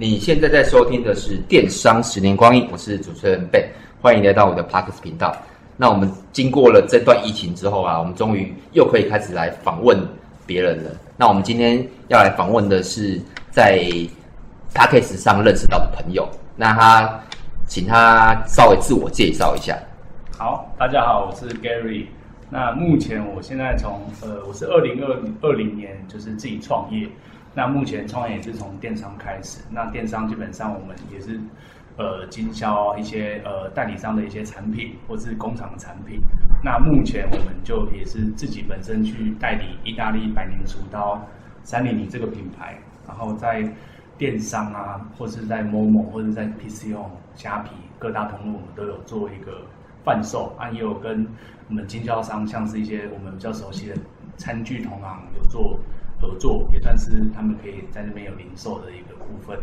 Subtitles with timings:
[0.00, 3.66] 你现在在收听的是《电商十年光阴》，我是主持人 Ben，
[4.00, 5.36] 欢迎来到我的 Parks 频道。
[5.76, 10.02] 那我们经过了这段疫情之后啊，我们终于又可以开始来访问
[10.46, 10.90] 别人了。
[11.18, 13.78] 那我们今天要来访问的是在
[14.74, 16.26] Parks 上认识到的朋友，
[16.56, 17.20] 那他
[17.66, 19.78] 请他稍微自我介绍一下。
[20.38, 22.06] 好，大家好，我是 Gary。
[22.48, 27.06] 那目前我现在从呃，我是二零二二零年就是自己创业。
[27.54, 29.60] 那目前创业也是从电商开始。
[29.70, 31.40] 那电商基本上我们也是，
[31.96, 36.20] 呃，经销一些呃代理商的一些产品，或是工厂的产品。
[36.62, 41.20] 那目前我们就也是自己本身去代理意大利百年厨刀
[41.62, 42.78] 三零零这个品牌，
[43.08, 43.62] 然后在
[44.16, 49.60] 电商啊，或是在 Momo 或者在 PChome 虾皮各大通路，我们都有做一个
[50.04, 50.54] 贩售。
[50.56, 51.26] 啊，也有跟
[51.68, 53.96] 我们经销商，像是一些我们比较熟悉的
[54.36, 55.76] 餐具同行有做。
[56.20, 59.58] 合作也算是他们可以在那边有零售的一个部分。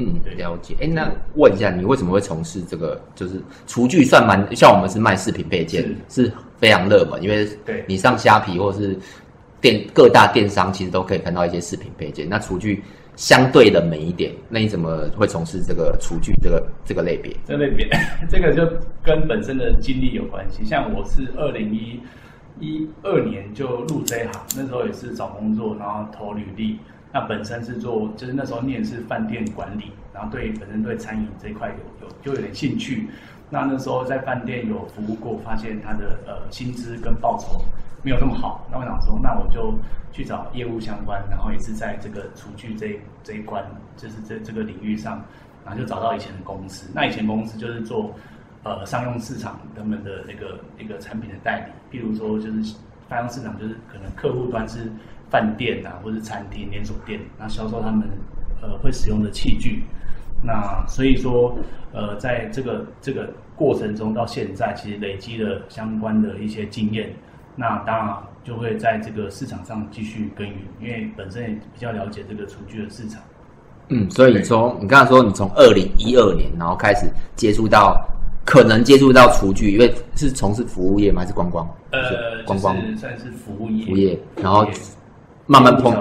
[0.00, 0.76] 嗯，了解。
[0.80, 3.00] 哎，那问一下，你为什么会从事这个？
[3.16, 8.96] 就是厨具算蛮像我们是卖饰品配件，是，是非常热门，因为对你上虾皮或是
[9.60, 12.28] 电各大电商，其实都可以看到一些饰品配件。
[12.28, 12.80] 那厨具
[13.16, 17.34] 相对的美一点，那你怎么会从事这个厨具这个这个类别？
[17.44, 17.88] 这个类别，
[18.30, 18.64] 这个就
[19.02, 20.64] 跟本身的经历有关系。
[20.64, 21.98] 像我是二零一。
[22.60, 26.78] 一二年就入这一行，那时候也是找工作，然后投履历。
[27.12, 33.08] 那本身是做，就是那时候念是饭店管理，然后对本身对餐饮这一块有有就有点兴趣。
[33.48, 37.64] 那那时候在饭店有服务过，发现他的呃薪资跟报酬
[38.02, 38.66] 没有那么好。
[38.70, 39.72] 那我想说，那我就
[40.12, 43.64] 去找业务相关，然后也是在这个厨具这一这一关，
[43.96, 45.24] 就是这这个领域上，
[45.64, 46.90] 然后就找到以前的公司。
[46.92, 48.14] 那以前公司就是做。
[48.64, 52.62] 呃，商用市场他们的那个一个产品的代理，譬如说就是
[53.08, 54.90] 商用市场，就是可能客户端是
[55.30, 58.06] 饭店啊，或是餐厅连锁店，那销售他们
[58.60, 59.84] 呃会使用的器具。
[60.42, 61.56] 那所以说，
[61.92, 67.14] 呃，在这个这个过程中到现在，其实累积了相关的一些经验。
[67.54, 73.22] 那当然就会在这个市场上继续耕耘，因为本身也比较了解这个厨具的市场。
[73.88, 77.96] 嗯，所以你从你刚才说你从二零一二年然后开始接触到。
[78.48, 81.20] 可能接触到厨具，因为是从事服务业吗？
[81.20, 81.68] 还是观光？
[81.90, 83.84] 呃，观光算是服务业。
[83.84, 84.66] 服务业，然后
[85.44, 85.94] 慢慢碰，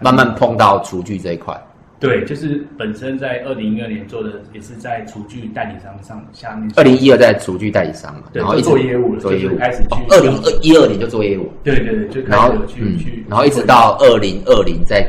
[0.00, 1.56] 慢慢碰到厨具这一块。
[2.00, 6.68] 对，就是本身在二零一二年做的，也是在厨具代理商上下面。
[6.74, 9.88] 二零一二在厨具代理商嘛，然后一直做业务了，做业务开始去。
[10.08, 11.48] 二零二一二年就做业务。
[11.62, 15.08] 对对对，就开始去去，然后一直到二零二零再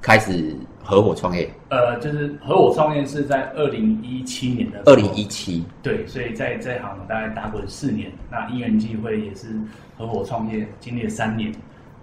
[0.00, 0.56] 开始。
[0.90, 4.80] 合伙创业，呃，就是合伙创业是在二零一七年的。
[4.86, 9.48] 二零一七，对，所以在这行大概打滚四年，那因缘际会也是
[9.96, 11.52] 合伙创业，经历了三年，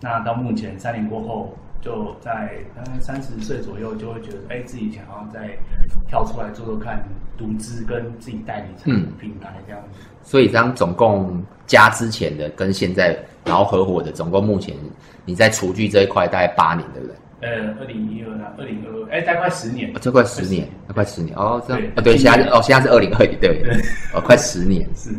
[0.01, 5.57] 那到目前三年过后，就在大概三十岁左右，就会觉得，哎，自己想要再
[6.07, 7.03] 跳出来做做看，
[7.35, 9.81] 独资跟自己代理成品牌这样
[10.21, 14.75] 所以这样总共加之前的跟现在，然后合伙的总共目前
[15.25, 17.15] 你在厨具这一块大概八年，对不对？
[17.41, 23.61] 呃，二零一二啊，二零二二，哎，大概快十年，这快十年，快十年哦，这样啊，对，现在哦，现在是二零二一，对，
[24.13, 25.09] 哦，快十年，是，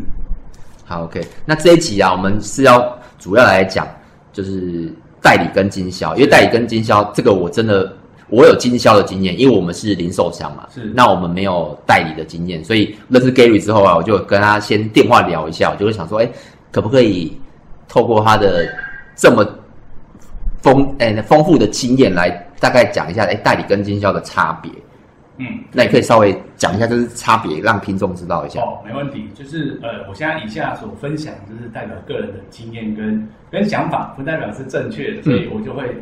[0.84, 3.86] 好，OK，那这一集啊，我们是要主要来讲，
[4.32, 4.90] 就是
[5.20, 7.92] 代理跟经销，因为代理跟经销这个我真的
[8.28, 16.28] 我有经销的经验，因为我们是零售商嘛，是，那我们没有代理的经验，所以认识 Gary 之后啊，我就跟他先电话聊一下，我就会想说，哎，
[16.72, 17.38] 可不可以
[17.86, 18.66] 透过他的
[19.14, 19.46] 这么。
[20.66, 22.28] 丰诶，丰富的经验来
[22.58, 24.68] 大概讲一下，诶，代理跟经销的差别。
[25.38, 28.60] 嗯，那你可以稍微讲一下，就是差别，让听众知道一下。
[28.62, 29.28] 哦，没问题。
[29.32, 35.94] 就是呃，我现在以下所分享，就是代表个人的经验跟跟想法，不代表是正确的，所以我就会、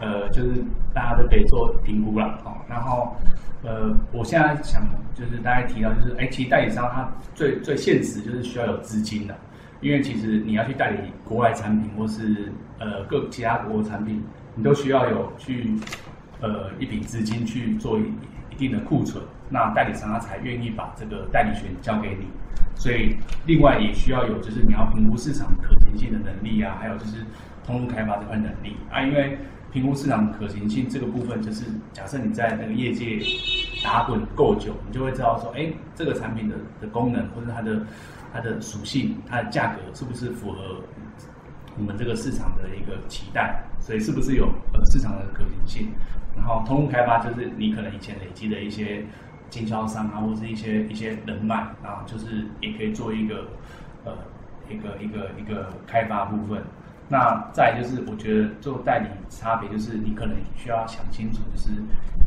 [0.00, 0.52] 嗯、呃，就是
[0.94, 2.52] 大家都可以做评估了哦。
[2.66, 3.14] 然后
[3.62, 9.34] 呃，我现在想就是大家提到，就是诶，其实代理商他最最现实就是需要有资金的。
[9.80, 14.20] 因为其实你要去代理国外产品，或是呃各其他国的产品，
[14.56, 15.72] 你都需要有去
[16.40, 18.02] 呃一笔资金去做一
[18.50, 22.26] 一定的库存，那代理商他才愿意把这个代理权交给你。
[22.74, 23.16] 所以
[23.46, 27.24] 另外也需要有就是你要评估市场可行性的能力啊，还有就是
[27.64, 29.02] 通路开发这块能力啊。
[29.02, 29.38] 因为
[29.72, 33.20] 评估市场可行性这个部分，就是假设你在那个业界
[33.84, 37.80] 打滚够久，你就会知道说，哎，这个产品的的功能或者它的。
[38.32, 40.80] 它的属性，它的价格是不是符合
[41.76, 43.62] 我们这个市场的一个期待？
[43.80, 45.88] 所以是不是有呃市场的可行性？
[46.36, 49.04] 然后通路开发就是你可能以前累积的一些
[49.50, 53.46] 经销商啊，或是一些一些人脉啊，就是也可以做一个
[54.04, 54.12] 呃
[54.68, 56.62] 一个一个一个开发部分。
[57.10, 61.70] 那再就是，我觉得做代理差别就是，你可能需要想清楚，就是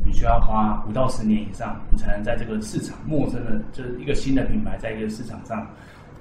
[0.03, 5.68] 你需要花五到十年以上，你才能在这个市场陌生的，就是一个新的品牌，在一个市场上，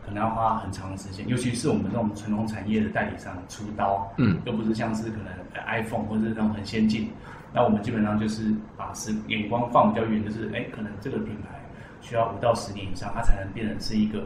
[0.05, 1.27] 可能要花很长的时间。
[1.29, 5.27] 尤其是我们这种传统产业的代理商出刀，嗯，又不是像是可能
[5.67, 7.11] iPhone 或者是那种很先进，
[7.53, 11.61] 那我们基本上就是把视眼光放比较远，就是哎，可能这个品牌
[12.01, 14.25] 需要五到十年以上，它才能变成是一个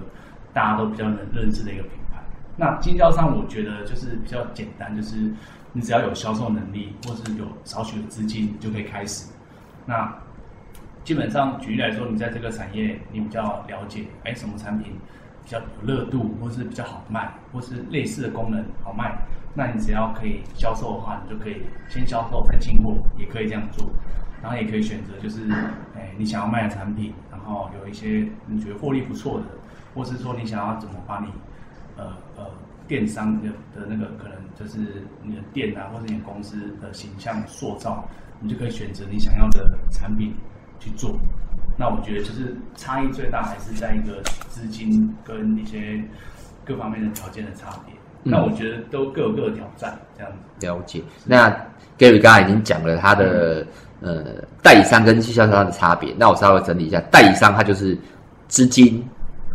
[0.52, 2.22] 大家都比较能认知的一个品牌。
[2.56, 5.16] 那经销商，我觉得就是比较简单，就是
[5.72, 9.28] 你只要有销售能力，或是有少许的资金，就可以开始。
[9.84, 10.14] 那
[11.02, 14.92] 基本上举例来说，你在这个产业，你比较了解，哎，什么产品
[15.44, 19.16] 比较有热度，或是比较好卖，或是类似的功能好卖，
[19.54, 23.88] 那你只要可以销售的话，你就可以先销售再进货，也可以这样做。
[24.42, 25.50] 然后也可以选择，就是
[25.94, 29.46] 哎，你想要卖的产品，然后有一些你觉得获利不错的，
[29.94, 31.28] 或是说你想要怎么把你。
[31.96, 32.06] 呃
[32.36, 32.44] 呃，
[32.88, 38.04] 电商的的那个可能就是你的店啊，或者你的公司的形象塑造，
[38.40, 40.34] 你就可以选择你想要的产品
[40.80, 41.16] 去做。
[41.76, 46.00] 那我觉得就是差异最大还是在一个资金跟一些
[46.64, 47.94] 各方面的条件的差别。
[48.24, 50.66] 嗯、那我觉得都各有各的挑战，这样子。
[50.66, 51.02] 了解。
[51.24, 51.50] 那
[51.98, 53.66] Gary 刚才已经讲了他的、
[54.00, 54.24] 嗯、呃
[54.62, 57.98] 代理商跟经销商的差别，那我稍微整理一下，代理商他就是
[58.48, 59.04] 资金。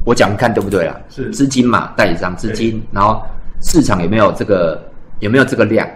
[0.05, 0.95] 我讲看对不对啦？
[1.09, 3.21] 是资金嘛，代理商资金，然后
[3.61, 4.81] 市场有没有这个
[5.19, 5.87] 有没有这个量？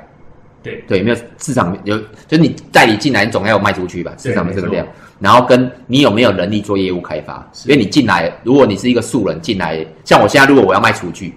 [0.62, 1.98] 对对，有没有市场有？
[2.28, 4.14] 就是你代理进来，你总要有卖出去吧？
[4.18, 4.86] 市场的这个量，
[5.24, 7.50] 然后跟你有没有能力做业务开发？
[7.64, 11.34] 因为你进来，如果你是一个素人进来，像我现在，如果我要卖厨具，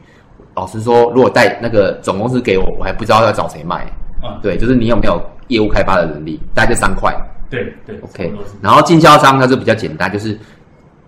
[0.57, 3.87] 老实说，如果带那个总公司给我，我还不知道要找谁卖。
[4.25, 6.41] 嗯，对，就是你有没有业务开发的能力？
[6.53, 7.15] 大概这三块。
[7.49, 8.33] 对对，OK。
[8.61, 10.37] 然后经销商它就比较简单，就是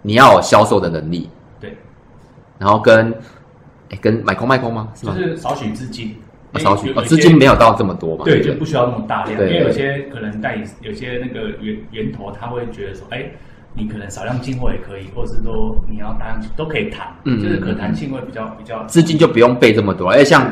[0.03, 1.29] 你要有销售的能力。
[1.59, 1.77] 对
[2.59, 3.13] 然后跟，
[3.91, 4.89] 哎，跟买空卖空吗？
[4.95, 5.17] 是吗？
[5.19, 6.15] 就是少许资金，
[6.59, 8.25] 少许哦，资金没有到这么多嘛？
[8.25, 13.25] 对，就不需要那么大量，因为有些可能代理，有些那个源源头他会觉得说，哎，
[13.75, 18.83] 你可能少量进货也可以，或者是说你要单都可以谈，嗯，就是可谈性会比较比较。
[18.87, 20.51] 资金就不用备这么多，而且像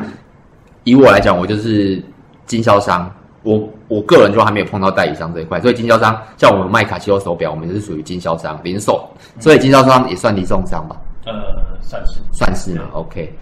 [0.83, 2.01] 以我来讲，我就是
[2.45, 3.11] 经销商，
[3.43, 9.09] 我我个人就还没有碰到代理商这一块，所以经销商像我们卖卡西欧手表，我们就是属于经销商零售，
[9.39, 10.95] 所以经销商也算零售商吧。
[11.25, 11.33] 呃，
[11.81, 13.33] 算是算是嘛，OK。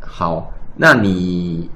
[0.00, 1.68] 好，那你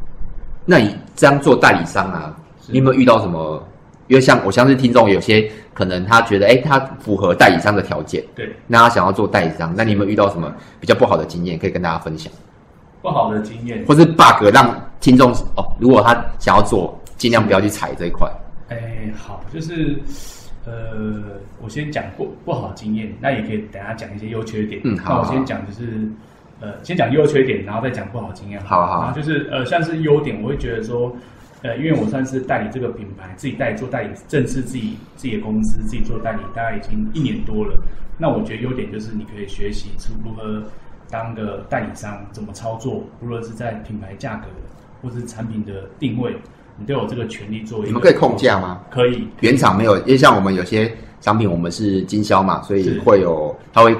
[0.64, 2.34] 那你这样做代理商啊，
[2.68, 3.62] 你有没有遇到什么？
[4.06, 10.50] 因为像我相信听众有些可能他觉得，哎，他符合代理商的条件，对，那他想要做代理商，那你有没有遇到什么
[10.80, 12.32] 比较不好的经验可以跟大家分享？
[13.02, 18.30] 不好的经验，或是 bug 让听众哦，如果他想要做，尽量不要去踩这一块。
[18.68, 19.98] 哎，好，就是。
[20.64, 24.80] 呃，我先讲不不好经验，那也可以等下讲一些优缺点。
[24.84, 25.14] 嗯，好。
[25.14, 26.08] 那我先讲就是，
[26.62, 28.60] 呃，先讲优缺点，然后再讲不好经验。
[28.64, 29.02] 好好。
[29.02, 31.14] 然后就是呃，像是优点，我会觉得说，
[31.62, 37.76] 呃，因为我算是代理这个品牌，自己代理做代理，正式自己自己的公司自己做代理，大概已经一年多了。
[38.16, 40.62] 那我觉得优点就是你可以学习出如何
[41.10, 44.46] 当个代理商，怎么操作，无论是在品牌价格
[45.02, 46.36] 或是产品的定位。
[46.78, 47.84] 你都有这个权利做。
[47.84, 48.80] 你们可以控价吗？
[48.90, 53.94] 可以，原厂没有，因为像我们有些商品，我们是经销嘛，所以会有，他会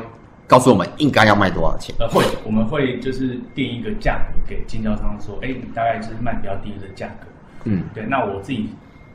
[0.46, 1.94] 告诉我们应该要卖多少钱。
[1.98, 7.26] 呃，会，我们会就是定一个价格给经销商说，哎，你大概就是卖比较低的价格。
[7.64, 8.04] 嗯，对。
[8.06, 8.70] 那我自己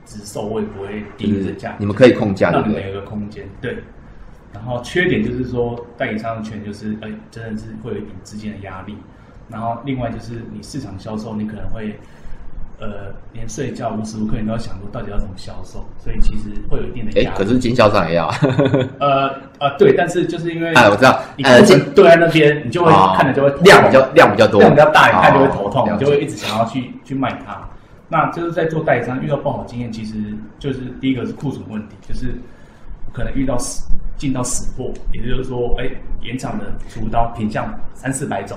[0.05, 1.75] 直售，我也不会定这价格。
[1.79, 3.47] 你们可以控价，让你们有一个空间。
[3.61, 3.77] 对。
[4.53, 8.95] 然后缺点就是说，代理商的权就是，哎，真的是会有一点资金的压力。
[9.49, 11.99] 然后另外就是你市场销售，你可能会。
[12.79, 17.37] 呃，连睡觉无时无刻你都要想说到底要怎么销售，所以其实会有一定的压力。
[17.37, 18.27] 可是经销商也要。
[18.99, 21.59] 呃呃，对，但是就是因为哎，我知道，呃，
[21.95, 27.67] 对在那边，你就会看着就会量比较量比较多，量比较大，你看就会头痛，你就会一直想要去去卖它。
[28.09, 30.13] 那就是在做代理商遇到不好经验，其实
[30.59, 32.35] 就是第一个是库存问题，就是
[33.11, 35.89] 可能遇到死进到死货，也就是说，哎，
[36.21, 38.55] 原厂的厨刀品相三四百种，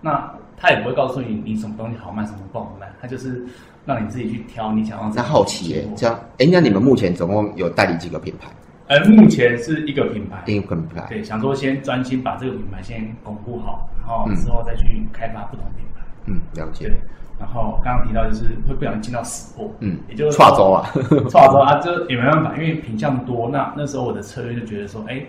[0.00, 0.28] 那。
[0.64, 3.44] 他也不会告诉你你什么东西好卖，什么不好卖，他就是
[3.84, 5.12] 让你自己去挑你想要。
[5.14, 8.48] 那好奇耶，这样哎，那你们目前总共有代理几个品牌？
[8.86, 11.04] 呃，目前是一个品牌，一个品牌。
[11.06, 16.00] 对，想说先专心把这个品牌先巩固好，然后之后再去开发不同品牌。
[16.24, 16.86] 嗯，了解。
[16.88, 16.96] 对，
[17.38, 20.88] 然后刚刚提到就是会不小心进到死货，嗯，也就是跨州啊，
[21.30, 23.50] 跨州啊，这也没办法，因为品相多。
[23.50, 25.22] 那那时候我的策略就觉得说，哎，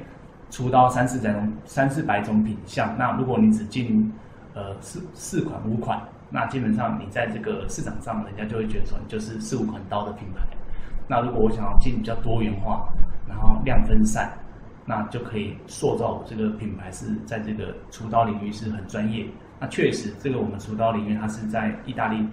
[0.49, 4.09] 出到三四百种，三四百种品相，那如果你只进
[4.55, 10.39] 呃，四四款五款，那基本上你在这个市场上，人家就会觉得说你就是四五款刀的品牌。
[11.07, 12.87] 那如果我想要进比较多元化，
[13.27, 14.31] 然后量分散，
[14.85, 19.25] 那就可以塑造这个品牌是在这个厨刀领域是很专业，
[19.59, 22.25] 那确实，这个我们厨刀领域，它是在意大利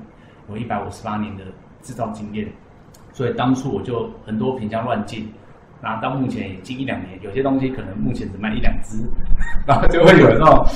[0.49, 1.43] 有一百五十八年的
[1.83, 2.49] 制造经验，
[3.13, 5.29] 所以当初我就很多品项乱进，
[5.83, 9.03] 然后到目前也近一两年，有些东西可能目前只卖一两支，
[9.67, 10.67] 然后就会有那种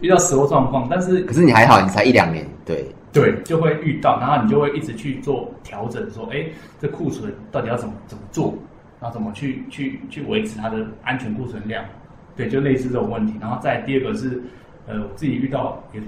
[0.00, 0.86] 遇到时候状况。
[0.90, 6.46] 但是可是你还好，你才一两年，对对，就会遇到，然后你就会一直去做调整，说，哎，
[6.78, 8.54] 这库存到底要怎么怎么做，
[9.00, 11.84] 然后怎么去去去维持它的安全库存量，
[12.36, 13.34] 对，就类似这种问题。
[13.40, 14.42] 然后再第二个是。
[14.86, 16.00] 呃，我自己遇到也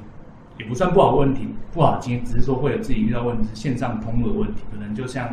[0.59, 5.29] 也不算不好的问题，不好的经验，只是说会有自己遇到问题是线上通路的问题，可能就像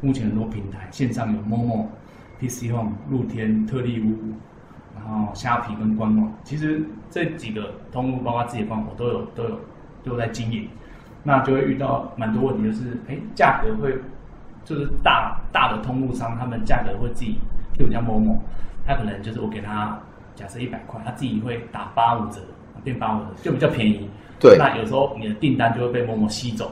[0.00, 1.86] 目前很多平台线上有 Momo、
[2.40, 4.14] PC Home、露天、特力屋，
[4.94, 9.50] 然后虾皮跟官网，其实这几个通路包括自己的官网我都有都有
[10.02, 10.68] 都有在经营，
[11.22, 13.94] 那就会遇到蛮多问题，就是哎价格会
[14.64, 17.38] 就是大大的通路商他们价格会自己，
[17.74, 18.38] 就像 Momo，
[18.86, 19.98] 他可能就是我给他
[20.34, 22.40] 假设一百块，他自己会打八五折。
[22.82, 24.06] 变八五折就比较便宜，
[24.38, 24.58] 对。
[24.58, 26.70] 那有时候你的订单就会被 Momo 吸走，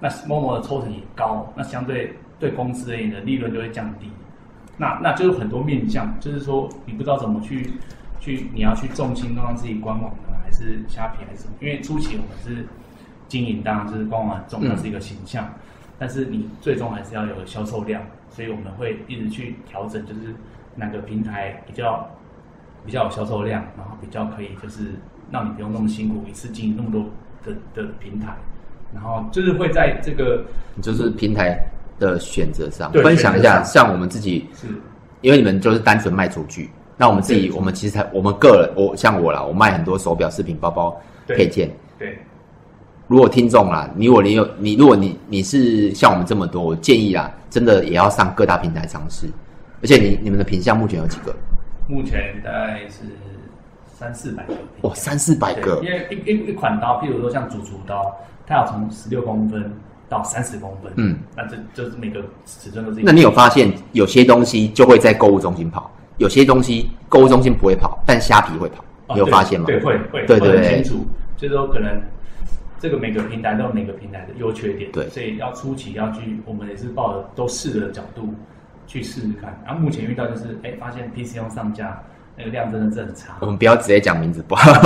[0.00, 4.10] 那 Momo 的抽成也高，那相对对公司而言的利润就会降低。
[4.82, 7.70] 那那就是很多面向，就是说你不知道怎么去
[8.18, 11.54] 去，你要去重心弄到自己官网呢，还是虾皮还是什么？
[11.60, 12.66] 因为初期我们是
[13.28, 15.54] 经营，当然就是官网很重要，是一个形象，嗯、
[16.00, 20.34] 但是你最终还是要有销售量，所以我们会一直去调整，就是
[20.74, 22.10] 哪个平台比较
[22.84, 24.98] 比较有销售量，然后比较可以就是。
[25.30, 27.06] 让你不用那么辛苦，一次经营那么多
[27.42, 28.36] 的的平台，
[28.92, 30.44] 然后就是会在这个，
[30.82, 31.58] 就是平台
[32.02, 33.62] 的选择上分享一下。
[33.62, 34.66] 像我们自己是，
[35.20, 41.70] 因为你们就是单纯卖厨具，那我们自己，我们其实才我们个人，我像我啦，我卖很多手表、饰品、包包、配件。
[41.98, 42.18] 对，
[43.06, 49.26] 如果听众啦，你如果你有你，如果你你是像我们这么多，我建议啊，真的也要上各大平台尝试。
[49.80, 51.34] 而且你你们的品相目前有几个？
[51.88, 53.04] 目前大概是。
[53.94, 58.12] 三四百个哇，三四百个，因为一一一款刀，譬如说像主厨刀，
[58.44, 59.72] 它要从十六公分
[60.12, 63.00] 到三十公分，嗯，那这就是每个尺寸都是。
[63.02, 69.64] 那你有发现有些东西就会在购物中心跑，有些东西购物中心不会跑，但虾皮会跑，你有发现吗？
[69.66, 71.06] 对，会会，对对，很清楚，
[71.38, 71.98] 就是说可能
[72.78, 78.34] 这个每个平台都有每个平台的优缺点，对，所以要初期要去，我们也是抱着都试的角度
[78.86, 79.58] 去试试看。
[79.64, 82.02] 然后目前遇到就是，哎，发现 PC 用上架。
[82.36, 83.36] 那个量真的是很差。
[83.40, 84.72] 我们不要直接讲名字，不好，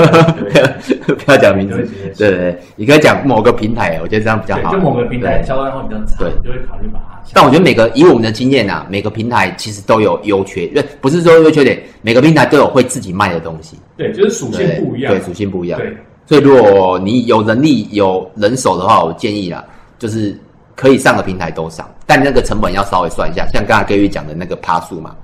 [1.24, 1.76] 不要讲名字。
[2.16, 4.72] 对对对，你可以讲某个平台，我觉得这样比较好。
[4.72, 7.22] 就某个平台销量会比较差，对，就会考虑把它。
[7.32, 10.66] 但我觉得每个以我们的经验啊，每个平台其实都有优缺，
[11.00, 13.78] 不是说优缺点，每个平台都有会自己卖的东西。
[13.96, 15.12] 对，就是属性不一样。
[15.12, 15.78] 对，属性不一样。
[15.78, 19.64] 对，所以如果你有能力、有人手的话，我建议啦，
[19.98, 20.36] 就是
[20.74, 25.14] 可以上的平台都上，但那个成本要稍微算一下，像刚才 Gary 讲的那个趴数嘛。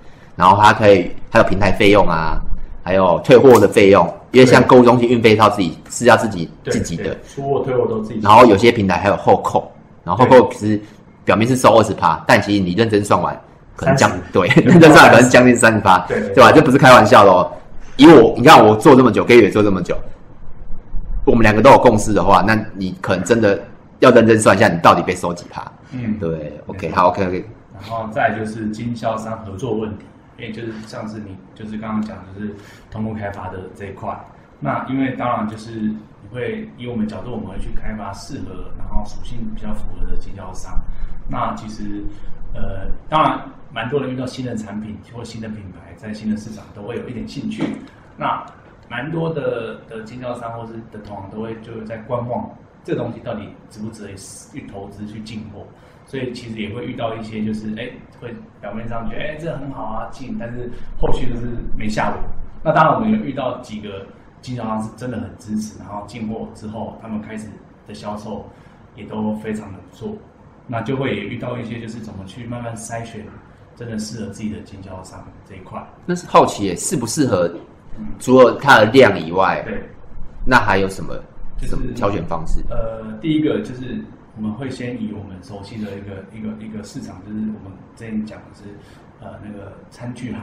[0.42, 2.36] 然后它可以还有平台费用啊，
[2.82, 8.18] 还有退货的费用，因为像购物中心运费套自己是要自己自己的，出货退货都自己。
[8.20, 9.70] 然后有些平台还有后扣，
[10.02, 10.82] 然后后扣其实
[11.24, 13.40] 表面是收二十趴，但其实你认真算完
[13.76, 16.50] 可能将对 认真算完可能将近三十趴，对对吧？
[16.50, 17.48] 这不是开玩笑的哦。
[17.96, 19.96] 以我你看我做这么久，可以也做这么久，
[21.24, 23.60] 我们两个都有共识的话，那你可能真的
[24.00, 25.62] 要认真算一下，你到底被收几趴？
[25.92, 27.44] 嗯，对，OK，好，OK OK。
[27.74, 30.04] 然后再就是经销商合作问题。
[30.38, 32.54] 因为就是上次你就是刚刚讲就是
[32.90, 34.18] 通过开发的这一块，
[34.60, 40.80] 那因为当然就是你会以我们角度，我们会去开发适合然后属性比较符合的经销商。
[41.28, 42.04] 那其实
[42.54, 43.40] 呃，当然
[43.72, 47.64] 蛮多人遇到新的产品或新的品牌，在新的市场都会有一点兴趣。
[48.16, 48.44] 那
[48.88, 52.50] 蛮多的的经销商或是的同行都会就是在观望
[52.84, 54.14] 这东西到底值不值得
[54.52, 55.66] 去投资去进货。
[56.12, 57.88] 所以其实也会遇到一些，就是哎，
[58.20, 62.18] 会表面上觉得哎，这很好啊，进，但是后续就是没下文。
[62.62, 64.04] 那当然，我们也遇到几个
[64.42, 67.48] 经销商是真的很支持，然后进货之后，他们开始
[67.88, 68.44] 的销售
[68.94, 70.14] 也都非常的不错。
[70.66, 73.24] 那就会也遇到一些，就是怎么去慢慢筛选
[73.74, 75.82] 真的适合自己的经销商这一块。
[76.04, 77.50] 那是好奇耶，适不适合？
[78.18, 79.82] 除了它的量以外，对，
[80.44, 81.14] 那还有什么？
[81.60, 82.62] 什么挑选方式？
[82.68, 84.04] 呃，第一个就是。
[84.34, 88.62] 我们会先以我们熟悉的一个一个一个市场，就是我们之前讲的是，
[89.20, 90.40] 呃，那个餐具行，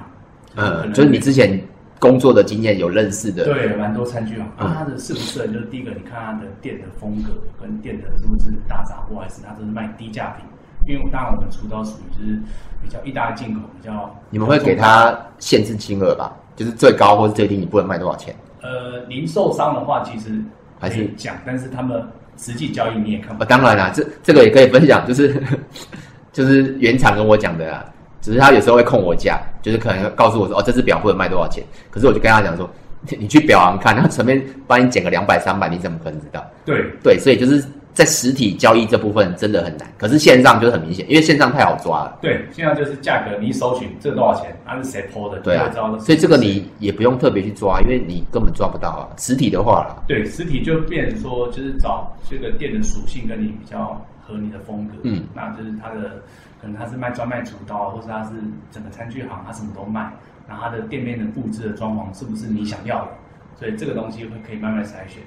[0.56, 1.60] 嗯，就是你之前
[2.00, 5.48] 工作的经验有认识的，对，蛮多餐具行，那它的适不适合？
[5.48, 10.46] 就是第一个，你看它的店的风格跟店的是不是大杂货，还是它都是卖低价品？
[10.88, 12.40] 因为当然我们厨刀属于就是
[12.84, 16.38] 比较意大利进口，比较你们会给他限制金额吧？
[16.56, 18.36] 就是最高或是最低，你不能卖多少钱？
[18.62, 20.40] 呃，零售商的话，其实
[20.80, 22.08] 还是讲，但是他们。
[22.40, 23.46] 实际交易你也看不到。
[23.46, 25.36] 当然啦，这这个也可以分享，就是
[26.32, 27.86] 就是原厂跟我讲的啊，
[28.22, 32.70] 只是他有时候会控我价，就是可能告诉我说，哦，这只表不能卖多少钱，可是我就跟他讲说，
[33.20, 36.46] 你去表行看，他随便帮你减个两百三百，你怎么可能知道？
[36.66, 37.64] 对对，所以就是。
[38.00, 42.18] 在实体交易这部分真的很难，可是线上就是很明显，因为线上太好抓了。
[42.22, 49.12] 对，线上就是价格，你一搜寻这多少钱，它是谁 po 的，对啊，所以这个你也不用特别去抓，因为你根本抓不到啊。
[49.18, 56.24] 实体的话啦，对，实体就变成说，就是找这个店的属性跟你比较合你的风格，嗯，那就是它的
[56.62, 58.30] 可能它是卖专卖主刀，或是它是
[58.72, 60.10] 整个餐具行，它什么都卖，
[60.48, 63.12] 然后它的店面的布置的装潢是不是你想要的，
[63.60, 65.22] 所以这个东西会可以慢慢筛选。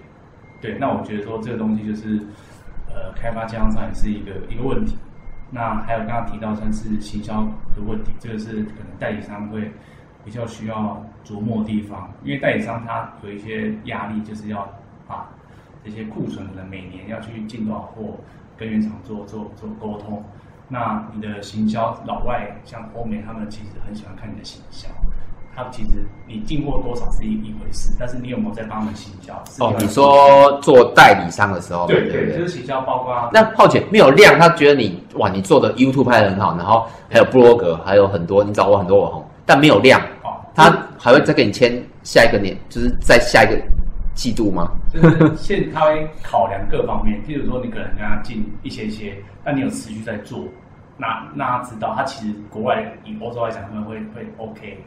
[0.63, 2.19] 对，那我觉得说这个东西就是。
[2.95, 4.97] 呃，开发经销商也是一个一个问题。
[5.51, 7.43] 那还有刚刚提到算是行销
[7.75, 9.71] 的问题，这个是可能代理商会
[10.25, 14.67] 比较需要琢磨的地方，因为代理商他有一些压力，就是要
[15.07, 15.29] 把
[15.85, 18.19] 这些库存可能每年要去进多少货，
[18.57, 20.25] 跟原厂做做做沟通。
[20.69, 24.89] 那你的行销老外像欧美，他们其实很喜欢看你的行销。
[25.55, 25.91] 他其实
[26.27, 29.35] 你进货多少是一一回事，但是你有没有在帮他们行销？
[29.59, 33.31] 哦，你说做代理商的时候，对对，对，就是行销包括。
[33.33, 41.71] 那浩姐没有量，他觉得你哇，你做的 YouTube 拍的很好，然后还有部落格，还有很多你找过很多网红，但没有量，哦，他还会再给你签
[42.03, 43.61] 下一个年，就是在下一个
[44.15, 44.73] 季度吗？
[44.91, 50.45] 就是现他会考量各方面，譬如说你可能跟他进一些些，但你有持续在做，
[50.97, 54.83] 那那他知道他其实国外以欧洲来讲，他们会会 OK。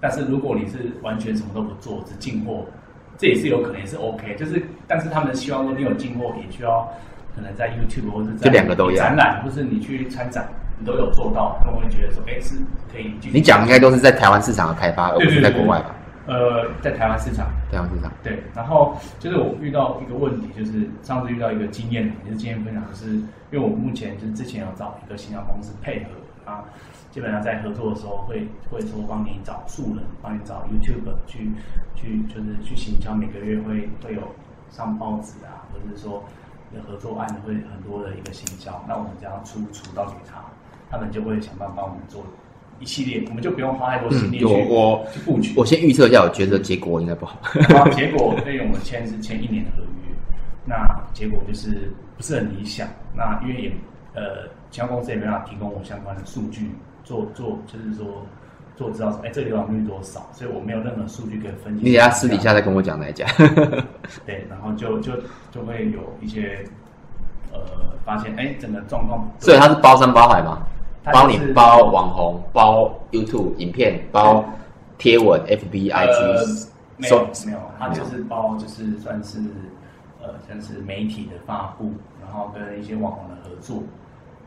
[0.00, 2.64] 但是如果你是完全什么都不做，只进货，
[3.18, 4.34] 这也是有可能也是 OK。
[4.36, 6.88] 就是，但是他们希望说你有进货，也需要
[7.34, 12.56] 可能在 YouTube 或者在两个都要展览，或是你去参展，你都有做到，他们会觉得说，哎，是
[12.92, 13.12] 可以。
[13.32, 15.94] 你讲应该都是在台湾市场的开发，而不是在国外吧？
[16.26, 18.12] 呃，在台湾市场，台湾市场。
[18.22, 23.10] 对，然后就是我遇到一个问题，就是上次遇到一个经验，也是经验分享，就是
[23.50, 26.10] 因为我目前就是之前有找一个新药公司配合
[26.50, 26.64] 啊。
[27.10, 31.50] 基本上在合作的时候会会说帮你找素人，帮你找 YouTube 去
[31.96, 34.22] 去就是去行销，每个月会会有
[34.70, 36.22] 上报纸啊，或者是说
[36.72, 40.40] 有合作案会很多的一个行销，那我们只要出出道给他，
[40.88, 42.24] 他们就会想办法帮我们做
[42.78, 45.52] 一系列，我们就不用花太多心力去、嗯、我去布局。
[45.56, 47.40] 我先预测一下，我觉得结果应该不好。
[47.68, 50.14] 然后结果因为我们签是签一年的合约，
[50.64, 52.86] 那结果就是不是很理想。
[53.16, 53.72] 那因为也
[54.20, 56.70] 呃，其他公司也没办法提供我相关的数据。
[57.02, 58.06] 做做就是说
[58.76, 60.28] 做知道说，哎，这个流转率多少？
[60.32, 61.80] 所以我没有任何数据可以分析。
[61.82, 63.26] 你等下私底下再跟我讲哪一家。
[64.26, 65.12] 对，然后就就
[65.50, 66.62] 就会有一些
[67.52, 67.58] 呃
[68.04, 69.26] 发现，哎，整个状况。
[69.38, 70.62] 所以他是包山包海吗？
[71.12, 74.44] 包你包网红，包 YouTube 影片，包
[74.98, 76.68] 贴文 FB IG。
[76.98, 79.40] 没有没有，他就是包就是算是
[80.22, 83.82] 呃像是媒体的发布，然后跟一些网红的合作。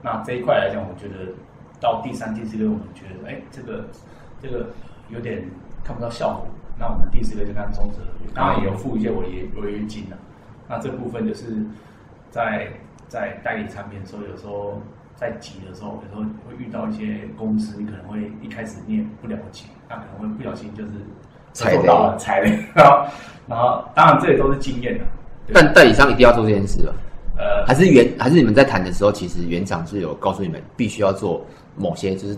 [0.03, 1.31] 那这一块来讲，我觉得。
[1.81, 3.83] 到第三、第四个，我们觉得，哎，这个
[4.41, 4.67] 这个
[5.09, 5.43] 有点
[5.83, 6.47] 看不到效果。
[6.79, 10.15] 那我们第四个就看终止合约，当然也有付一些违约违约金了。
[10.69, 11.61] 那这部分就是
[12.31, 12.69] 在
[13.09, 14.81] 在代理产品的时候，有时候
[15.13, 20.91] 在急的时候，有时候会遇到一些公司，你可能会一开始你也不了解，那可能会不小心就是
[21.51, 23.05] 踩到了踩雷，然后
[23.45, 25.03] 然后当然这也都是经验的。
[25.53, 26.95] 但代理商一定要做这件事了。
[27.37, 31.45] 呃，还是原还是你们在谈的时候，其实园长是有告诉你们必须要做。
[31.75, 32.37] 某些就是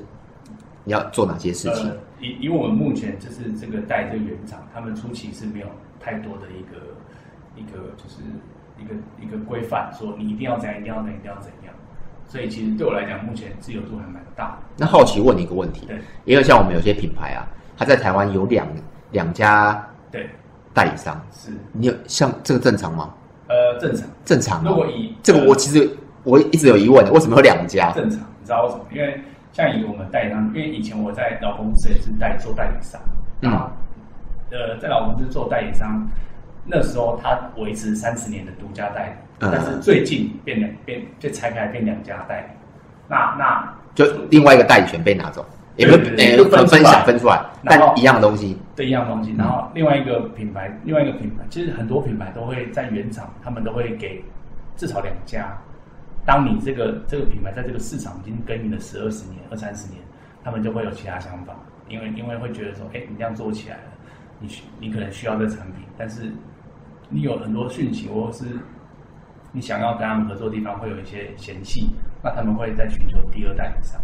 [0.86, 1.90] 你要做哪些事情？
[1.90, 5.68] 呃、以以我们目前就是这个带这个原厂，他们初期是没有
[6.00, 6.78] 太多的一个
[7.58, 8.22] 一个就是
[8.80, 11.74] 一个一个规范，说你一定要怎样，一定要怎样，一定要怎样。
[12.30, 14.58] 所以其实对我来讲，目前自由度还蛮大。
[14.78, 18.66] 那好奇问你一个问题，对，因为像我们有些品牌啊，它在台湾有两
[19.12, 20.30] 两家对
[20.74, 23.14] 代理商，是你有像这个正常吗？
[23.56, 24.64] 呃，正常，正常。
[24.66, 25.90] 如果以这个，我其实
[26.24, 27.92] 我一直有疑问，为什么有两家？
[27.94, 28.20] 正常。
[28.20, 28.84] 你知道为什么？
[28.92, 29.22] 因为
[29.54, 33.00] 像以我们代理商，因为以前我在老公司也是代做代理商，
[33.42, 33.52] 嗯，
[34.52, 36.06] 呃，在老公司做代理商，
[36.66, 42.48] 那时候他维持三十年的独家代理，嗯，但是最近变两变就拆开变两家代理，
[43.08, 45.46] 那那就另外一个代理权被拿走，
[45.78, 54.24] 也不也分分享分出来，但一样的东西，对一样东西，然后另外一个品牌，另外一个品牌，其实很多品牌都会在原厂，他们都会给
[54.78, 55.58] 至少两家。
[56.26, 60.02] 当你这个这个品牌在这个市场已经耕耘了十二十年、二三十年，
[60.44, 61.54] 他们就会有其他想法，
[61.88, 63.84] 因为因为会觉得说，哎，你这样做起来了，
[64.40, 66.32] 你需你可能需要这产品，但是
[67.10, 68.46] 你有很多讯息，或者是
[69.52, 74.02] 你想要跟他们合作的地方会有一些嫌隙，那他们会在寻求第二代理商。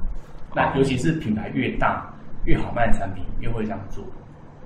[0.53, 2.13] 那尤其是品牌越大
[2.45, 4.03] 越好卖的产品，越会这样做。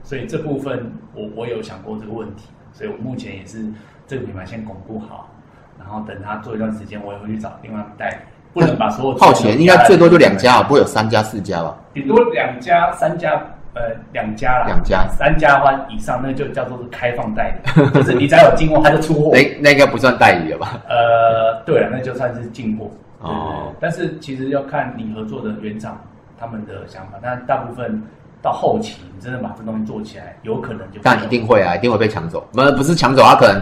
[0.04, 3.66] 所以这部分我我有想过这个问题，所以我目前也是
[4.06, 5.30] 这个品牌先巩固好。
[5.78, 8.16] 然后等他做一段时间，我也会去找另外代理，
[8.54, 9.18] 不能把所有。
[9.18, 11.78] 耗钱，应该最多就两家，不会有三家、四家吧？
[11.94, 13.34] 顶多两家、三家，
[13.74, 13.82] 呃
[14.14, 19.32] 两家啦，两家三家或以上，那就叫做是开放代理，就是你只要有进货，他就出货。
[19.36, 20.80] 那那应该不算代理了吧？
[20.88, 22.90] 呃，对了，那就算是进货。
[23.26, 26.00] 哦，但是其实要看你合作的原厂
[26.40, 28.02] 他们的想法，但大部分
[28.42, 32.48] 到后期，你真的把这东西做起来，有可能就但一定会啊，一定会被抢走。
[32.52, 33.62] 不，不是抢走，他可能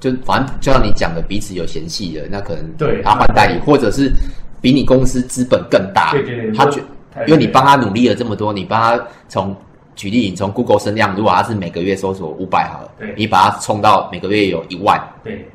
[0.00, 3.02] 就反正就像你讲的，彼此有嫌隙的，那可能对。
[3.02, 4.12] 他换代理，或者是
[4.60, 6.80] 比你公司资本更大，对对对，他觉。
[7.26, 9.56] 因为你帮他努力了这么多，你帮他从
[9.96, 15.48] 举例，你从 Google 声量，如果他是每个月搜索五百好了，对，你把它冲到每个月有一万，对，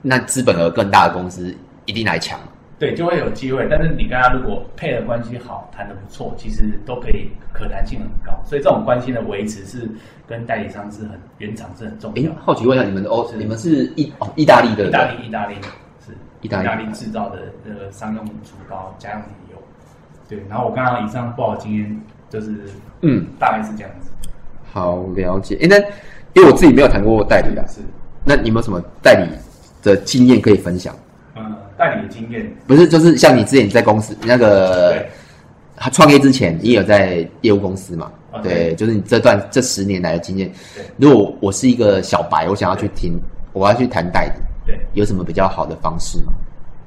[0.00, 1.54] 那资本额更大的公司
[1.86, 2.38] 一定来抢，
[2.78, 3.66] 对，就会有机会。
[3.70, 8.38] 但是你跟他如果配的关系好，谈的不错，其实都可以可谈性很高。
[8.44, 9.88] 所以这种关系的维持是
[10.26, 12.36] 跟代理商是很原厂是很重要的。
[12.40, 15.54] 好奇问一下，你们的哦，你们是意哦意大利的，意大利意大利
[16.04, 19.20] 是意大利制造的那个商用厨包家用
[19.52, 19.62] 油
[20.28, 22.64] 对，然后我刚刚以上不好经验就是，
[23.02, 24.10] 嗯，大概是这样子。
[24.72, 25.76] 好了解，哎，那
[26.32, 27.80] 因为我自己没有谈过代理啊，是。
[28.24, 29.28] 那你有没有什么代理
[29.82, 30.94] 的经验可以分享？
[31.84, 35.04] 嗯，代理的经验不是，就是像你之前在公司那个，
[35.76, 38.10] 他创业之前，你也有在业务公司嘛？
[38.42, 40.50] 对，就是你这段这十年来的经验。
[40.74, 43.20] 对，如果我是一个小白，我想要去听，
[43.52, 46.32] 我要去谈代理，对，有什么比较好的方式吗？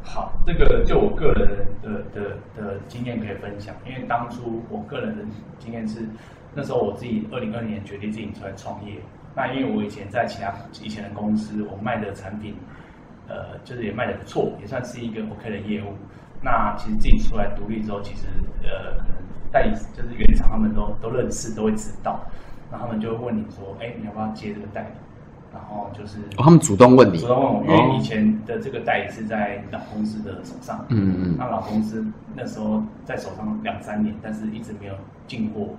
[0.04, 1.48] 好，这个就我个人
[1.82, 5.24] 的的的，的经验可以分享，因为当初我个人的
[5.60, 6.00] 经验是，
[6.54, 8.94] 那时候我自己二零二零年决定自己出来创业，
[9.36, 12.56] 那因为我以前在其他以前的公司，我卖的产品，
[13.28, 15.88] 呃，就是也卖的不错，也算是一个 OK 的业务。
[16.42, 18.28] 那其实自己出来独立之后，其实
[18.64, 19.18] 呃，可能
[19.52, 22.22] 代理就是原厂他们都都认识，都会知道，
[22.72, 24.88] 然后他们就会问你说，哎，你要不要接这个代理？
[25.54, 34.94] 然后就是、哦、他们主动问你，主动问我，因为以前的这个代理是在老公司的手上，嗯嗯，那老公司那时候在手上两三年，但是一直没有
[35.26, 35.70] 进货，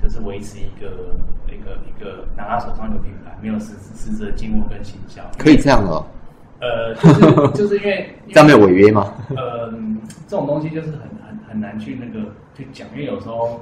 [0.00, 1.16] 就是维持一个
[1.48, 6.06] 一个一个拿他手上的品牌，没有实实质的进货跟行销，可以这样哦。
[6.60, 7.20] 呃，就是
[7.54, 9.12] 就是因为这样没有违约吗？
[9.36, 9.72] 呃，
[10.26, 13.60] 这种东西就是很很很难去那个去讲，因为有时候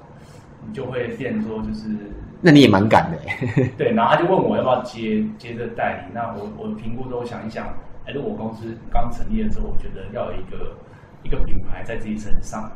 [0.67, 1.89] 你就会变说就是。
[2.45, 3.19] 那你也蛮敢的，
[3.79, 7.69] 对，然后他就问我要不要接接着代理，那我我评估之后想一想，
[8.05, 10.77] 哎，如果我公司刚成立的时候，我觉得要有一个
[11.23, 12.73] 一个品牌在自己身上，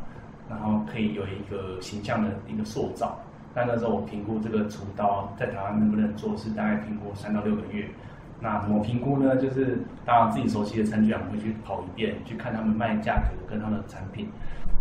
[0.49, 3.19] 然后可以有一个形象的一个塑造。
[3.53, 7.89] 但那时候我评估这个厨刀在台湾能不能做，是大概评估三到六个月。
[8.39, 9.35] 那怎么评估呢？
[9.37, 14.29] 就是当然自己熟悉的餐具啊，我会去跑一遍，去看他们卖价格跟他们的产品，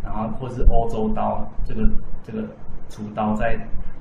[0.03, 1.89] 然后或是欧洲刀这个
[2.23, 2.45] 这个
[2.89, 3.59] 厨刀在。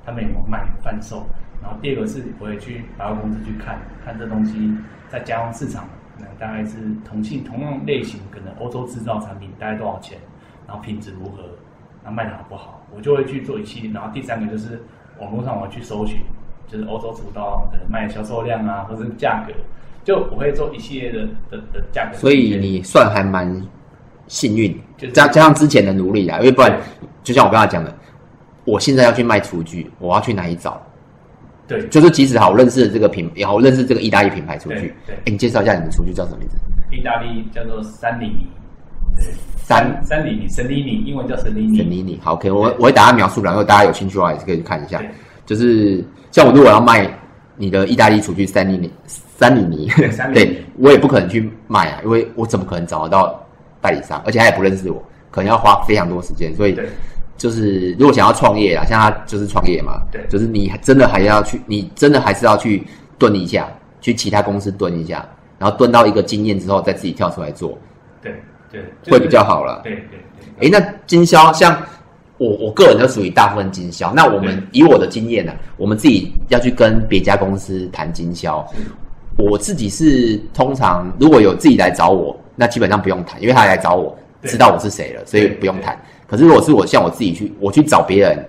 [0.08, 1.26] 他们有没有卖贩售？
[1.60, 4.72] 然后第二个是我会去百货公司去看看这东西
[5.08, 5.84] 在家用市场，
[6.16, 10.16] 那大概是同性同样类型，可能欧洲制造产品大概多少钱？
[10.64, 11.42] 然后品质如何？
[12.04, 12.80] 然后卖的好不好？
[12.94, 13.90] 我就会去做一系列。
[13.90, 14.80] 然后第三个就是
[15.18, 16.20] 网络上我去搜寻，
[16.68, 19.52] 就是欧洲厨刀可能卖销售量啊，或者是价格，
[20.04, 22.16] 就我会做一系列的的的价格。
[22.16, 23.50] 所以你算还蛮
[24.26, 26.78] 幸运，就是加加上之前的努力啊，因为不然
[27.22, 27.94] 就像我刚才讲的。
[28.68, 30.82] 我现在要去卖厨具，我要去哪里找？
[31.68, 34.92] 对，就是即使好，我认识这个品，也好认识这个意大利品牌厨具。
[35.06, 36.56] 对，哎，你介绍一下你的厨具叫什么名字？
[36.90, 38.48] 意大利叫做三厘米。
[39.56, 41.76] 三三厘米，神厘米，英文叫神厘米。
[41.76, 45.00] 神厘米，好，OK，我我会打下描述然后大家有兴趣的话，也是可以去看一下。
[45.46, 47.08] 就是像我如果要卖
[47.56, 49.88] 你的意大利厨具三厘米，三厘米，
[50.34, 53.42] 对，我也不可能去卖啊，因为我怎么可能找得到
[53.80, 54.20] 代理商？
[54.26, 56.78] 而且他也不认识我，可能要花非常多时间，所以。
[57.38, 62.82] 就是如果想要创业啊，像他就是创业嘛，对，就是你真的还要去，你真的还是要去
[63.18, 63.68] 蹲一下，
[64.00, 65.22] 去其他公司蹲一下，
[65.58, 67.78] 然后蹲到一个经验之后，再自己跳出来做，
[68.22, 68.34] 对
[68.72, 68.82] 对，
[69.12, 69.82] 会比较好了。
[69.84, 70.18] 对对
[70.58, 70.66] 对。
[70.66, 71.78] 哎，那经销像
[72.38, 74.12] 我我个人就属于大部分经销。
[74.14, 78.66] 那我们以我的经验呢，我们自己要去跟别家公司谈经销，
[79.38, 85.98] 我自己是通常如果有自己来找我，那基本上不用谈，因为他来找我知道我是谁了，所以不用谈。
[86.26, 88.48] 可是如果是我像我自己去，我去找别人，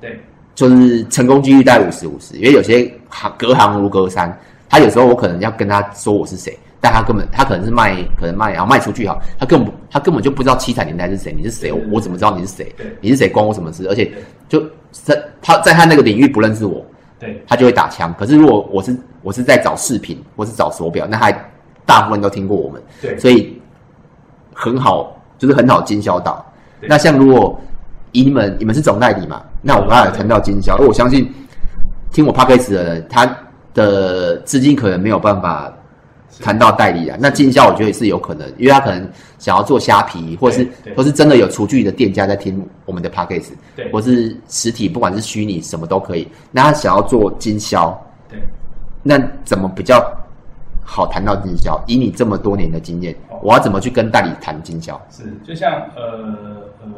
[0.00, 0.20] 对，
[0.54, 4.36] 就是成功几率大概五十五十，因为有些行隔行如隔山，
[4.68, 12.74] 他有时候我可能要跟他说我是谁，但他根本他可能是卖可能卖然后卖出去哈，他根本他根本就不知道七彩年代是谁，你是谁，我我怎么知道你是谁？
[13.00, 13.86] 你是谁关我什么事？
[13.88, 14.12] 而且
[14.48, 14.62] 就
[14.92, 16.84] 在他在他那个领域不认识我，
[17.18, 18.14] 对，他就会打枪。
[18.18, 21.36] 可是如果我是我是在找饰品或是找手表，那他
[21.84, 23.60] 大部分都听过我们，对，所以
[24.54, 26.44] 很好，就是很好经销到。
[26.82, 27.60] 那像如果
[28.12, 31.28] 以你们你们是总代理嘛，那我刚才谈到经销，而我相信
[32.12, 33.28] 听我 Podcast 的人，他
[33.74, 35.72] 的资金可能没有办法
[36.40, 37.16] 谈到代理啊。
[37.20, 46.28] 那经销我觉得也是有可能，因为他可能想要做虾皮，或是或是真的有厨具的店家在听我们的 podcast，对，或是实体，不管是虚拟什么都可以。
[46.50, 47.90] 那他想要做经销，
[48.28, 48.38] 对，
[49.02, 50.02] 那怎么比较
[50.82, 51.82] 好谈到经销？
[51.86, 55.00] 以你这么多年的经验，哦、我要怎么去跟代理谈经销？
[55.10, 56.02] 是，就像呃
[56.82, 56.88] 呃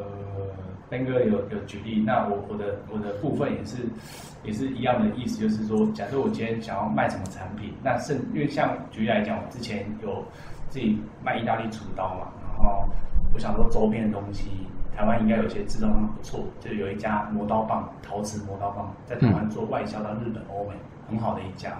[0.90, 3.76] 斌哥有有举例，那我我的我的部分也是。
[4.42, 10.24] 也是一样的意思，就是说，假设我今天想要卖什么产品，那甚因为像举例来讲，我之前有
[10.70, 12.88] 自己卖意大利厨刀嘛，然后
[13.34, 14.48] 我想说周边的东西，
[14.96, 20.74] 台湾应该有些制造商不错，就有一家磨刀棒，陶瓷磨刀棒，在台湾做外销到日本、欧美，
[21.06, 21.72] 很好的一家。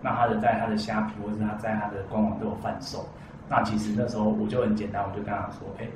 [0.00, 3.04] 那他的在他的虾皮或者他在他的官网都有贩售。
[3.46, 5.86] 那其实那时候我就很简单，我就跟他说，哎，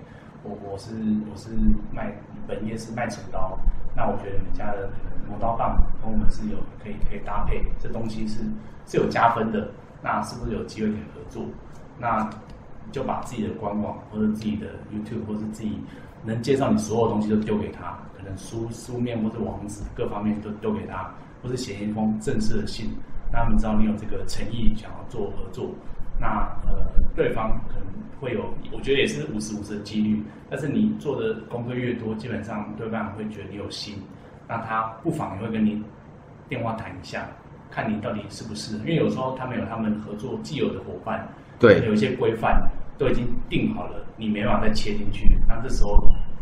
[0.43, 0.93] 我我是
[1.33, 1.49] 我是
[1.95, 2.13] 卖
[2.51, 3.57] 本业是卖厨刀。
[3.97, 4.91] 那我觉得你们家的
[5.29, 8.41] 磨刀棒跟我们是有可以可以搭配，这东西是
[8.87, 9.71] 是有加分的。
[10.03, 11.45] 那是不是有机会可以合作？
[11.99, 12.29] 那
[12.91, 15.79] 就把自己的官网或者自己的 YouTube 或者自己
[16.25, 22.91] 能介绍你所有东西都丢给他，可能书书面或者网址各方面都丢给他，或者写一封正式的信，
[23.31, 25.71] 让他们知道你有这个诚意想要做合作。
[26.19, 27.85] 那呃，对方可能
[28.21, 30.23] 会有，我觉得也是五十五十的几率。
[30.51, 33.95] 但是你做的功课越多，基本上对方会觉得你有心，
[34.49, 35.83] 那他不妨也会跟你
[36.49, 37.27] 电话谈一下，
[37.71, 38.77] 看你到底是不是。
[38.79, 41.27] 因为有时候他们有他们合作既有的伙伴，
[41.59, 42.63] 对，有一些规范
[42.99, 45.27] 都已经定好了，你没办法再切进去。
[45.49, 45.97] 那这时候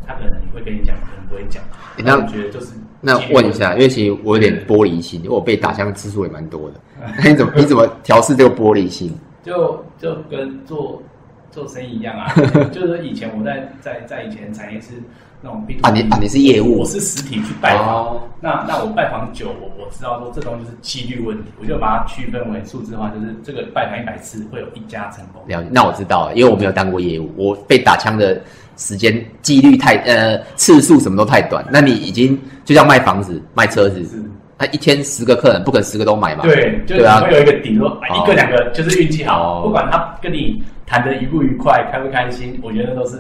[0.07, 1.63] 他可能你会跟你讲，可能不会讲。
[1.99, 6.81] 那我觉得就是那问一下，因为其实我有点玻璃心，因为我被打枪的次数也蛮多的。
[7.19, 9.15] 那 你怎么你怎么调试这个玻璃心？
[9.43, 11.01] 就就跟做
[11.51, 12.33] 做生意一样啊，
[12.73, 14.89] 就是以前我在在在以前产业是
[15.41, 17.87] 那种啊，你啊你是业务，我是实体去拜访。
[17.89, 25.43] 哦、那那我拜访久，我我知道说这东西是几率问题，我就把它区分为数字化，就是这个拜访一百次会有一家成功。
[25.47, 28.41] 了解，那我知道了，因为我没有当过业务，我被打枪的
[28.77, 31.65] 时间几率太呃次数什么都太短。
[31.71, 34.05] 那你已经就像卖房子卖车子。
[34.05, 34.23] 是
[34.61, 36.43] 他一天十个客人，不可能十个都买嘛？
[36.43, 43.19] 对，就是会有一个底，说一个两个就是运气好，不管他跟你谈得愉不愉快，开不开心，我觉得都是。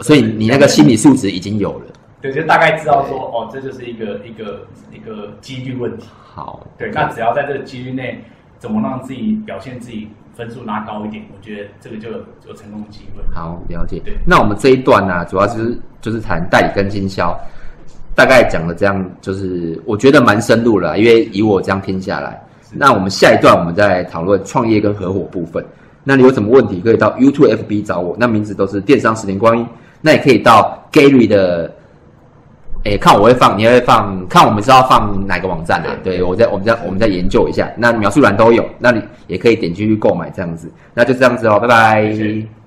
[0.00, 1.84] 所以你那个心理素质已经有了。
[2.22, 6.08] 对，就大概知道说，哦，这就是一个一个一个几率问题。
[6.22, 8.24] 好，对，那只要在这个几率内，
[8.58, 13.22] 怎么让自己表现自己分数拉高一点，我觉得这个就有有成功的机会。
[13.34, 14.00] 好，了解。
[14.04, 17.38] 对，那我们这一段呢，主要就是就是谈代理跟经销。
[18.14, 22.40] 大概讲了这样，就是我觉得蛮深入了，因为以我这样听下来，
[22.72, 25.64] 那我们下一段我们再讨论创业跟合伙部分。
[26.04, 29.66] 那你有什么问题可以到 YouTube FB 找我，那名字都是电商十年光阴。
[30.00, 31.72] 那也可以到 Gary 的，
[32.82, 35.96] 诶，看我会放，你会放，看我们是要放哪个网站啊？
[36.02, 37.70] 对，我在我们在我们再研究一下。
[37.76, 40.68] 那描述栏都有，那你也可以点进去购买这样子。
[40.92, 42.12] 那就这样子哦，拜拜。
[42.12, 42.61] 谢谢。